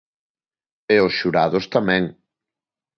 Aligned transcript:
E 0.95 0.97
os 1.05 1.13
xurados 1.19 1.65
tamén. 1.75 2.03